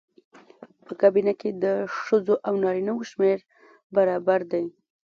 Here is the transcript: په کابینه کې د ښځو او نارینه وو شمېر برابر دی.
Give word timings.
په 0.85 0.93
کابینه 1.01 1.33
کې 1.39 1.49
د 1.63 1.65
ښځو 2.01 2.35
او 2.47 2.53
نارینه 2.63 2.91
وو 2.93 3.09
شمېر 3.11 3.37
برابر 3.95 4.39
دی. 4.51 4.65